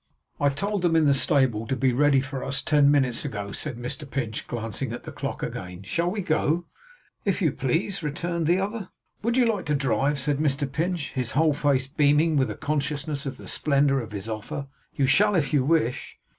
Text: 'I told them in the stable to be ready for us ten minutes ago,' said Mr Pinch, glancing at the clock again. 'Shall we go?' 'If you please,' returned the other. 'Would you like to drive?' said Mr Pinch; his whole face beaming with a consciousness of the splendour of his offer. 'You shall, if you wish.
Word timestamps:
'I 0.39 0.49
told 0.49 0.81
them 0.81 0.95
in 0.95 1.05
the 1.05 1.13
stable 1.13 1.67
to 1.67 1.75
be 1.75 1.93
ready 1.93 2.21
for 2.21 2.43
us 2.43 2.63
ten 2.63 2.89
minutes 2.89 3.23
ago,' 3.23 3.51
said 3.51 3.77
Mr 3.77 4.09
Pinch, 4.09 4.47
glancing 4.47 4.93
at 4.93 5.03
the 5.03 5.11
clock 5.11 5.43
again. 5.43 5.83
'Shall 5.83 6.09
we 6.09 6.21
go?' 6.21 6.65
'If 7.23 7.39
you 7.39 7.51
please,' 7.51 8.01
returned 8.01 8.47
the 8.47 8.59
other. 8.59 8.89
'Would 9.21 9.37
you 9.37 9.45
like 9.45 9.65
to 9.65 9.75
drive?' 9.75 10.19
said 10.19 10.39
Mr 10.39 10.65
Pinch; 10.71 11.11
his 11.13 11.33
whole 11.33 11.53
face 11.53 11.85
beaming 11.85 12.35
with 12.35 12.49
a 12.49 12.55
consciousness 12.55 13.27
of 13.27 13.37
the 13.37 13.47
splendour 13.47 13.99
of 13.99 14.11
his 14.11 14.27
offer. 14.27 14.65
'You 14.95 15.05
shall, 15.05 15.35
if 15.35 15.53
you 15.53 15.63
wish. 15.63 16.17